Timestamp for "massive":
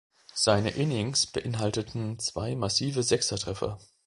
2.55-3.03